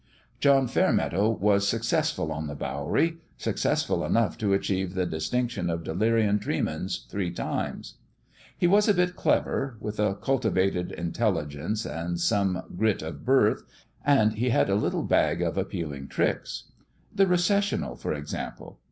THEOLOGICAL 0.41 0.67
TRAINING 0.69 0.87
159 0.97 1.09
John 1.11 1.31
Fairmeadow 1.37 1.53
was 1.53 1.67
successful 1.67 2.31
on 2.31 2.47
the 2.47 2.55
Bowery 2.55 3.17
successful 3.37 4.03
enough 4.03 4.35
to 4.39 4.51
achieve 4.53 4.95
the 4.95 5.05
dis 5.05 5.29
tinction 5.29 5.71
of 5.71 5.83
delirium 5.83 6.39
tremens 6.39 7.05
three 7.07 7.29
times. 7.29 7.99
He 8.57 8.65
was 8.65 8.87
a 8.89 8.95
bit 8.95 9.15
clever 9.15 9.77
with 9.79 9.99
a 9.99 10.15
cultivated 10.15 10.91
intelligence 10.91 11.85
and 11.85 12.19
some 12.19 12.63
grit 12.75 13.03
of 13.03 13.23
birth 13.23 13.61
and 14.03 14.33
he 14.33 14.49
had 14.49 14.71
a 14.71 14.75
little 14.75 15.03
bag 15.03 15.43
of 15.43 15.55
appealing 15.55 16.07
tricks. 16.07 16.63
The 17.13 17.27
Recessional, 17.27 17.95
for 17.95 18.11
ex 18.15 18.33
ample. 18.33 18.79